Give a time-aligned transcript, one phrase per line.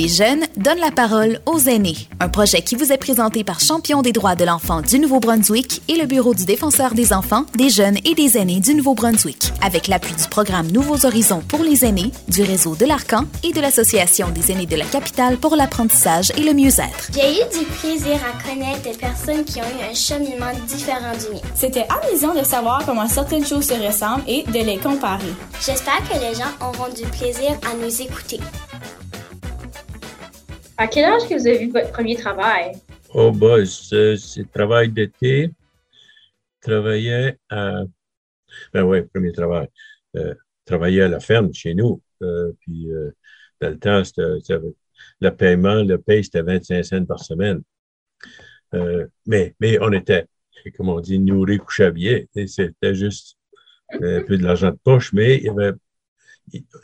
[0.00, 2.08] Les jeunes donnent la parole aux aînés.
[2.20, 5.96] Un projet qui vous est présenté par Champion des droits de l'enfant du Nouveau-Brunswick et
[5.96, 10.14] le Bureau du défenseur des enfants, des jeunes et des aînés du Nouveau-Brunswick, avec l'appui
[10.14, 14.50] du programme Nouveaux Horizons pour les aînés, du réseau de l'Arcan et de l'Association des
[14.50, 17.10] aînés de la capitale pour l'apprentissage et le mieux-être.
[17.12, 21.34] J'ai eu du plaisir à connaître des personnes qui ont eu un cheminement différent du
[21.34, 21.42] mien.
[21.54, 25.34] C'était amusant de savoir comment certaines choses se ressemblent et de les comparer.
[25.62, 28.40] J'espère que les gens auront du plaisir à nous écouter.
[30.80, 32.72] À quel âge que vous avez eu votre premier travail?
[33.12, 35.50] Oh, bah, c'est travail d'été.
[36.58, 37.82] Travaillais à.
[38.72, 39.68] Ben oui, premier travail.
[40.16, 40.34] Euh,
[40.70, 42.00] à la ferme chez nous.
[42.22, 43.10] Euh, puis, euh,
[43.60, 44.02] dans le temps,
[45.20, 47.60] le paiement, le paye, c'était 25 cents par semaine.
[48.72, 50.28] Euh, mais, mais on était,
[50.78, 52.26] comme on dit, nourris, couchés.
[52.46, 53.36] C'était juste
[53.92, 55.72] un peu de l'argent de poche, mais il y avait,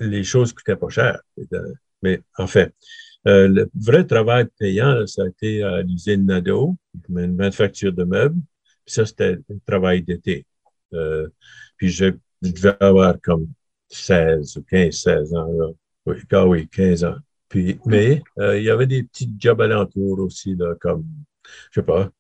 [0.01, 1.19] les choses coûtaient pas cher.
[2.02, 2.74] Mais en fait,
[3.27, 6.77] euh, le vrai travail payant, ça a été à l'usine Nadeau,
[7.09, 8.41] une manufacture de meubles.
[8.85, 10.46] Puis ça, c'était un travail d'été.
[10.95, 11.29] Euh,
[11.77, 13.49] puis je, devais avoir comme
[13.88, 15.52] 16 ou 15, 16 ans.
[15.52, 15.69] Là.
[16.07, 17.16] Oui, ah oui, 15 ans.
[17.49, 21.04] Puis, mais euh, il y avait des petits jobs alentours aussi, là, comme,
[21.73, 22.10] je sais pas,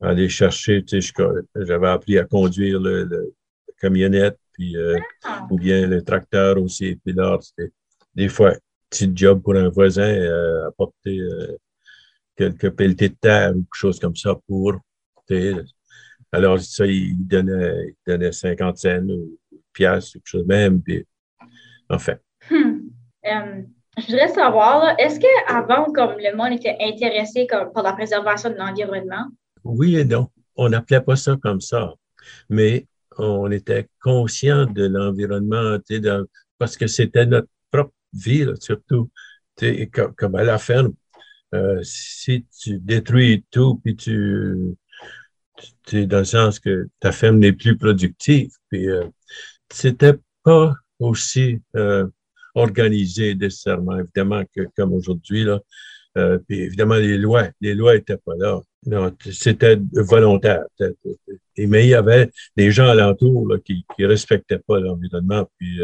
[0.00, 1.12] aller chercher, tu sais,
[1.56, 3.34] j'avais appris à conduire le, le,
[3.80, 4.76] camionnette, puis,
[5.24, 5.46] Ah.
[5.50, 6.96] ou bien le tracteur aussi.
[7.04, 7.72] Puis là, c'était
[8.14, 8.54] des fois
[8.90, 11.56] petit job pour un voisin, euh, apporter euh,
[12.36, 14.74] quelques pelletés de terre ou quelque chose comme ça pour.
[16.32, 19.38] Alors, ça, il donnait, il donnait 50 cents ou
[19.72, 20.82] piastres ou quelque chose de même.
[20.82, 21.04] Puis,
[21.88, 22.20] en fait,
[22.50, 22.90] Hmm.
[23.26, 23.62] Euh,
[23.98, 28.56] je voudrais savoir, est-ce qu'avant, comme le monde était intéressé comme, par la préservation de
[28.56, 29.26] l'environnement?
[29.64, 30.28] oui et non.
[30.54, 31.92] On n'appelait pas ça comme ça,
[32.48, 32.86] mais
[33.18, 35.76] on était conscient de l'environnement,
[36.58, 37.48] parce que c'était notre
[38.12, 39.10] vie, surtout.
[40.16, 40.92] Comme, à la ferme,
[41.54, 44.76] euh, si tu détruis tout, puis tu,
[45.86, 49.04] tu es dans le sens que ta ferme n'est plus productive, puis euh,
[49.72, 52.06] c'était pas aussi euh,
[52.54, 54.42] organisé nécessairement, évidemment,
[54.76, 55.46] comme aujourd'hui,
[56.48, 58.60] puis évidemment, les lois, les lois étaient pas là.
[58.86, 60.64] Non, c'était volontaire.
[61.58, 65.78] mais il y avait des gens alentours là, qui ne respectaient pas l'environnement, puis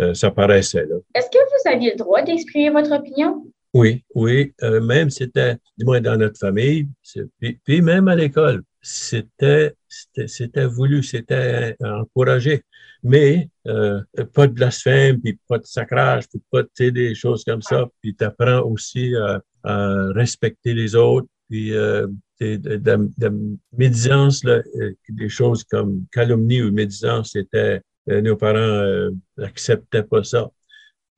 [0.00, 0.96] euh, ça paraissait là.
[1.14, 3.44] Est-ce que vous aviez le droit d'exprimer votre opinion?
[3.74, 6.88] Oui, oui, euh, même c'était, du moins dans notre famille,
[7.38, 12.62] puis, puis même à l'école, c'était, c'était, c'était voulu, c'était encouragé,
[13.02, 14.00] mais euh,
[14.32, 18.24] pas de blasphème, puis pas de sacrage, puis pas des choses comme ça, puis tu
[18.24, 22.06] apprends aussi à, à respecter les autres, puis euh,
[22.40, 24.62] de, de, de médisance, là,
[25.08, 30.50] des choses comme calomnie ou médisance, c'était, nos parents euh, acceptaient pas ça.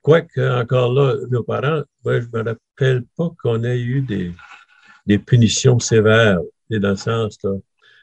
[0.03, 4.33] Quoique, encore là, nos parents, moi, je me rappelle pas qu'on ait eu des,
[5.07, 6.39] des punitions sévères,
[6.71, 7.53] et dans le sens, là,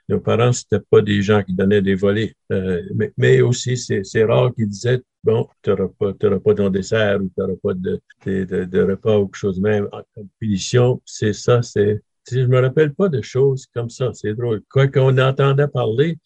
[0.10, 2.34] nos parents, c'était pas des gens qui donnaient des volets.
[2.52, 6.70] Euh, mais, mais aussi, c'est, c'est rare qu'ils disaient, bon, tu n'auras pas, pas ton
[6.70, 9.90] dessert ou tu n'auras pas de, de, de, repas ou quelque chose même.
[10.16, 14.12] Comme punition, c'est ça, c'est, je me rappelle pas de choses comme ça.
[14.14, 14.62] C'est drôle.
[14.70, 16.18] Quoique on entendait parler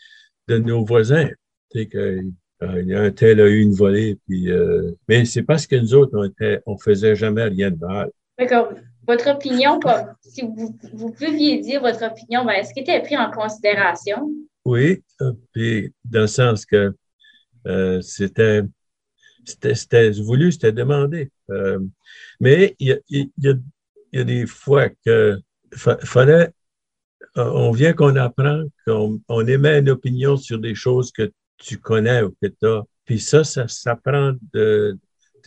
[0.47, 1.29] de nos voisins,
[1.73, 2.21] que euh,
[2.61, 5.75] il y a un tel a eu une volée, puis, euh, mais c'est parce que
[5.75, 8.09] nous autres, on, était, on faisait jamais rien de mal.
[8.47, 8.75] Comme,
[9.07, 9.79] votre opinion,
[10.21, 14.31] si vous, vous pouviez dire votre opinion, ben, est-ce qu'elle était pris en considération?
[14.63, 16.93] Oui, euh, puis dans le sens que
[17.67, 18.61] euh, c'était,
[20.19, 21.31] voulu, c'était demandé.
[21.49, 21.79] Euh,
[22.39, 23.53] mais il y a, il y, a,
[24.13, 25.39] il y a des fois que
[25.73, 26.49] fa- fallait,
[27.37, 31.77] euh, on vient qu'on apprend qu'on on émet une opinion sur des choses que tu
[31.77, 32.83] connais ou que tu as.
[33.05, 34.97] Puis ça, ça s'apprend de,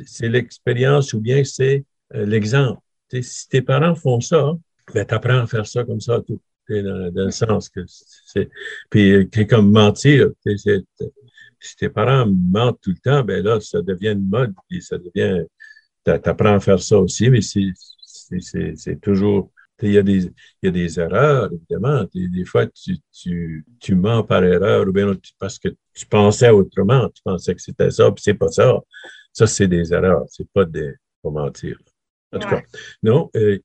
[0.07, 2.81] c'est l'expérience ou bien c'est euh, l'exemple.
[3.23, 4.53] Si tes parents font ça,
[4.93, 6.41] ben, tu apprends à faire ça comme ça, tout.
[6.69, 8.49] Dans, dans le sens que c'est.
[8.89, 10.31] Puis, euh, comme mentir.
[10.45, 11.11] tu sais, c'est-
[11.61, 14.97] Si tes parents mentent tout le temps, ben là, ça devient une mode, puis ça
[14.99, 15.45] devient.
[16.05, 17.73] Tu apprends à faire ça aussi, mais c'est-
[18.77, 19.51] c'est toujours.
[19.83, 20.33] Il y, a des, il
[20.63, 22.05] y a des erreurs, évidemment.
[22.15, 26.51] Des, des fois, tu, tu, tu mens par erreur ou bien parce que tu pensais
[26.51, 27.09] autrement.
[27.11, 28.79] Tu pensais que c'était ça, puis c'est pas ça.
[29.33, 30.25] Ça, c'est des erreurs.
[30.29, 30.93] C'est pas des.
[31.23, 31.77] Pas mentir.
[32.33, 32.63] En tout Ouais.
[32.63, 33.59] cas, non, euh,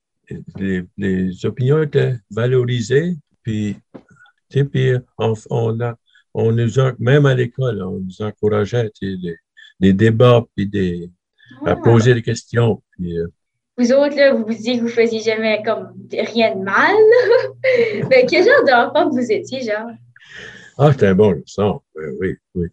[0.58, 3.76] les, les opinions étaient valorisées, puis,
[4.48, 5.96] tu sais, puis on, on, a,
[6.34, 9.36] on nous a, même à l'école, on nous encourageait, tu sais, des,
[9.80, 11.10] des débats, puis des,
[11.66, 12.82] à poser des questions.
[12.92, 13.26] Puis, euh,
[13.80, 16.94] Vous autres, là, vous vous dites que vous faisiez jamais comme rien de mal.
[18.10, 19.90] Mais quel genre d'enfant vous étiez, genre?
[20.76, 21.80] ah, c'était un bon leçon.
[21.94, 22.66] Oui, oui, oui.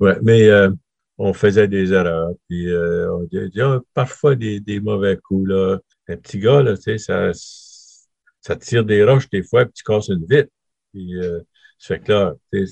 [0.00, 0.70] Ouais, mais euh,
[1.16, 2.32] on faisait des erreurs.
[2.48, 5.48] Puis euh, parfois des, mauvais coups.
[5.48, 5.78] Là.
[6.08, 10.50] Un petit gars, là, ça, tire des roches des fois, puis tu casses une vitre.
[10.92, 11.38] Puis euh,
[11.78, 12.64] ça fait que là, tu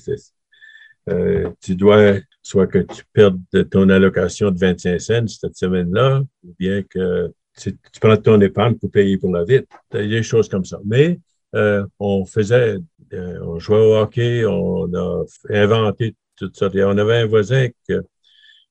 [1.09, 3.39] euh, tu dois soit que tu perdes
[3.71, 8.91] ton allocation de 25 cents cette semaine-là, ou bien que tu, prends ton épargne pour
[8.91, 9.67] payer pour la vitre.
[9.93, 10.79] Il y a des choses comme ça.
[10.85, 11.19] Mais
[11.55, 12.77] euh, on faisait,
[13.13, 16.69] euh, on jouait au hockey, on a inventé tout ça.
[16.73, 17.93] on avait un voisin qui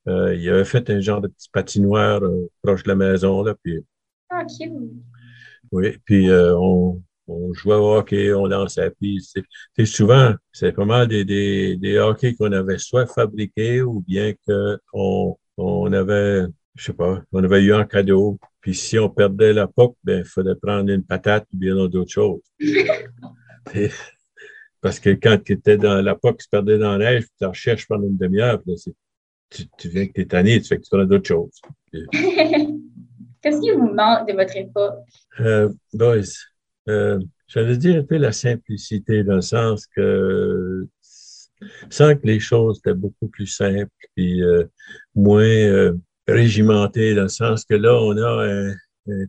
[0.09, 2.21] euh, il avait fait un genre de petit patinoire
[2.63, 3.43] proche de la maison.
[3.43, 3.85] Là, puis,
[4.31, 4.45] ah,
[5.73, 8.91] Oui, puis on, on jouait au hockey, on lançait.
[9.01, 9.27] Puis
[9.77, 14.33] c'est souvent, c'est pas mal des, des, des hockey qu'on avait soit fabriqués ou bien
[14.47, 16.43] qu'on on avait,
[16.75, 18.39] je sais pas, on avait eu un cadeau.
[18.67, 22.11] Puis si on perdait la POC, ben, il fallait prendre une patate ou bien d'autres
[22.11, 22.43] choses.
[24.81, 27.45] Parce que quand tu étais dans la POC, tu perdais dans la neige, puis tu
[27.45, 28.61] en cherches pendant une demi-heure,
[29.51, 31.61] tu, tu viens que tu es tanné, tu fais que tu prends d'autres choses.
[31.93, 34.97] Qu'est-ce qui vous manque de votre époque?
[35.39, 36.23] Euh, boys,
[36.89, 40.89] euh, j'allais dire un peu la simplicité dans le sens que
[41.89, 44.69] sans que les choses étaient beaucoup plus simples et euh,
[45.15, 45.93] moins
[46.29, 48.75] euh, régimentées dans le sens que là, on a un,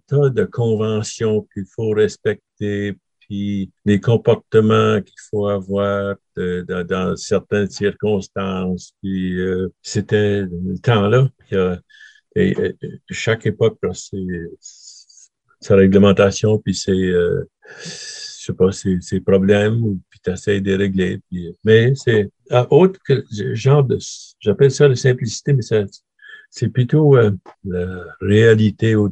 [0.07, 8.93] tas de conventions qu'il faut respecter, puis des comportements qu'il faut avoir dans, certaines circonstances.
[9.03, 9.37] Puis
[9.83, 11.29] c'était le temps-là.
[12.35, 12.55] Et,
[13.11, 14.17] chaque époque, c'est
[15.59, 17.49] sa réglementation, puis ses, euh,
[17.83, 21.19] je sais pas, ses, problèmes, puis tu essaies de régler.
[21.29, 22.29] Puis, mais c'est
[22.69, 23.23] autre que
[23.53, 23.97] genre de,
[24.39, 25.63] j'appelle ça la simplicité, mais
[26.49, 27.31] c'est plutôt euh,
[27.63, 29.09] la réalité au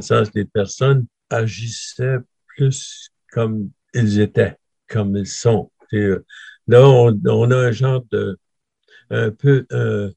[0.00, 4.56] sens que les personnes agissaient plus comme ils étaient,
[4.88, 5.70] comme ils sont.
[5.92, 6.24] Euh,
[6.66, 8.38] là, on, a un genre de,
[9.10, 10.10] un peu un,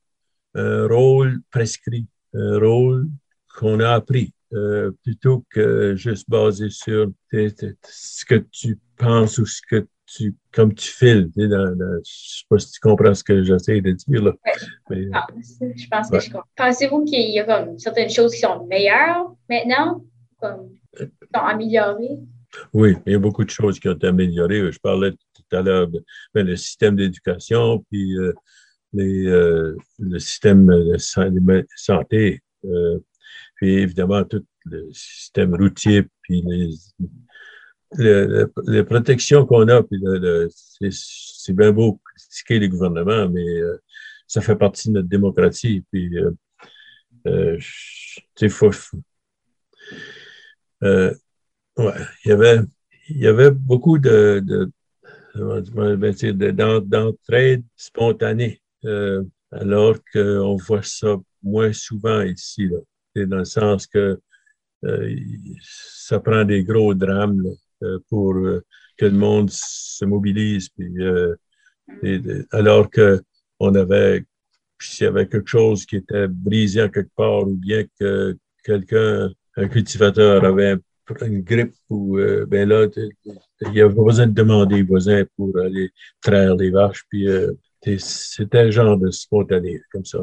[0.56, 3.08] un rôle prescrit, un rôle
[3.56, 4.34] qu'on a appris.
[4.54, 10.74] Euh, plutôt que juste basé sur ce que tu penses ou ce que tu, comme
[10.74, 11.30] tu files.
[11.36, 14.24] Dans, je sais pas si tu comprends ce que j'essaie de dire.
[14.24, 14.34] Là.
[15.14, 15.28] Ah,
[15.60, 16.48] je pense que je comprends.
[16.56, 20.04] Pensez-vous qu'il y a comme certaines choses qui sont meilleures maintenant,
[20.40, 22.20] comme qui sont améliorées?
[22.74, 24.72] Oui, il y a beaucoup de choses qui ont été améliorées.
[24.72, 28.34] Je parlais tout à l'heure de ben, le système d'éducation, puis euh,
[28.94, 32.42] les, euh, le système de santé.
[32.66, 33.00] Euh,
[33.56, 36.70] puis évidemment tout le système routier, puis les,
[37.98, 40.02] les, protections qu'on a, puis
[40.92, 43.78] c'est bien beau critiquer les gouvernements, mais euh,
[44.28, 45.84] ça fait partie de notre démocratie.
[45.92, 46.32] Puis, euh,
[47.28, 47.58] euh,
[48.36, 48.72] tu faut,
[50.84, 51.14] euh,
[51.78, 51.94] ouais,
[52.26, 52.60] il y avait,
[53.10, 54.72] il y avait beaucoup de, de
[56.82, 62.68] d'entraide spontanée, euh, alors qu'on voit ça moins souvent ici.
[62.68, 62.78] Là
[63.16, 64.20] dans le sens que
[64.86, 65.16] euh,
[65.62, 67.56] ça prend des gros drames euh,
[68.10, 68.64] pour euh,
[68.98, 70.70] que le monde se mobilise.
[70.70, 70.94] Puis,
[72.52, 73.22] alors que
[73.60, 74.24] on avait,
[74.80, 79.32] s'il y avait quelque chose qui était brisé en quelque part, ou bien que quelqu'un,
[79.56, 80.78] un cultivateur avait
[81.22, 85.58] une grippe, ou ben là, il n'y avait pas besoin de demander aux voisins pour
[85.60, 85.92] aller
[86.22, 87.04] traire les vaches.
[87.10, 87.28] Puis
[87.98, 90.20] c'était un genre de spontané, comme ça.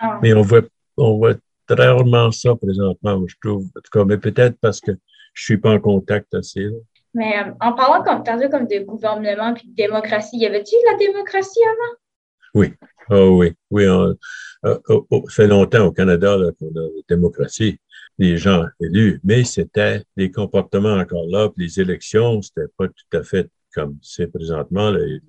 [0.00, 0.20] Ah.
[0.22, 0.62] mais on voit,
[0.96, 1.34] on voit
[1.66, 3.64] très rarement ça présentement, je trouve.
[3.64, 4.92] En tout cas, mais peut-être parce que
[5.34, 6.68] je suis pas en contact assez.
[7.12, 11.60] Mais euh, en parlant comme, comme de gouvernement puis de démocratie, y avait-il la démocratie
[11.64, 11.98] avant?
[12.54, 12.72] Oui.
[13.10, 13.52] Oh, oui.
[13.70, 13.84] Oui.
[13.84, 14.14] Euh,
[14.88, 17.78] oh, oh, ça fait longtemps au Canada qu'on a la démocratie,
[18.18, 23.18] les gens élus, mais c'était des comportements encore là, puis les élections, c'était pas tout
[23.18, 24.92] à fait comme c'est présentement.
[24.92, 25.20] il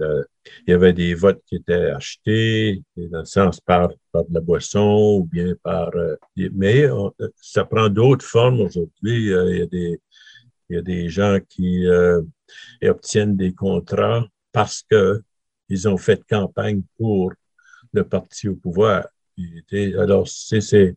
[0.67, 5.17] y avait des votes qui étaient achetés, dans le sens par, par de la boisson
[5.19, 5.89] ou bien par...
[5.95, 6.15] Euh,
[6.53, 6.87] mais
[7.41, 9.33] ça prend d'autres formes aujourd'hui.
[9.33, 10.01] Euh, il, y a des,
[10.69, 12.21] il y a des gens qui euh,
[12.83, 15.21] obtiennent des contrats parce que
[15.69, 17.33] ils ont fait campagne pour
[17.91, 19.07] le parti au pouvoir.
[19.97, 20.95] alors, c'est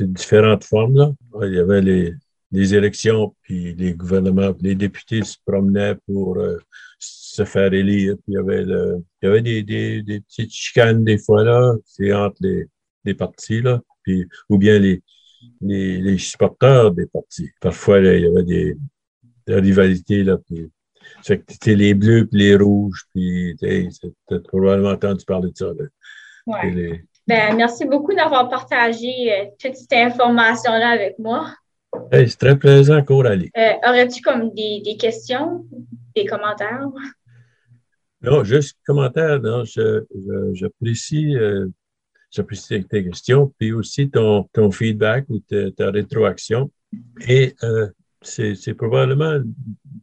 [0.00, 0.96] différentes formes.
[0.96, 1.12] Là.
[1.42, 2.14] Il y avait les,
[2.50, 6.58] les élections, puis les gouvernements, les députés se promenaient pour euh,
[6.98, 8.14] se faire élire.
[8.16, 11.44] Puis il y avait, le, il y avait des, des, des, petites chicanes des fois
[11.44, 12.66] là, c'est entre les,
[13.04, 15.02] les partis là, puis ou bien les,
[15.60, 17.50] les, les supporters des partis.
[17.60, 18.76] Parfois il y avait des,
[19.46, 20.70] des rivalités là, puis
[21.22, 25.66] c'était les bleus puis les rouges, puis tu as probablement entendu parler de ça.
[25.66, 25.84] Là.
[26.46, 27.02] Ouais.
[27.26, 31.52] Ben, merci beaucoup d'avoir partagé euh, toute cette information-là avec moi
[32.12, 33.50] c'est très plaisant, Coralie.
[33.56, 35.66] Euh, Aurais-tu comme des, des, questions,
[36.14, 36.88] des commentaires?
[38.22, 39.40] Non, juste commentaires.
[39.40, 39.64] Non,
[40.54, 41.68] j'apprécie euh,
[42.30, 46.70] j'apprécie tes questions, puis aussi ton, ton feedback ou ta, rétroaction.
[47.26, 47.88] Et euh,
[48.22, 49.54] c'est probablement une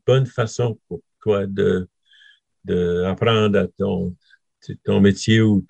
[0.05, 1.87] bonne façon pour toi de
[2.63, 4.15] d'apprendre à ton,
[4.83, 5.63] ton métier ou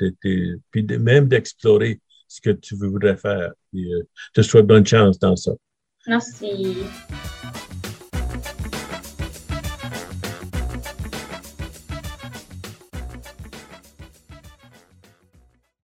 [0.72, 3.52] puis même d'explorer ce que tu voudrais faire.
[3.70, 4.04] Puis, euh,
[4.34, 5.52] je te souhaite bonne chance dans ça.
[6.08, 6.86] Merci.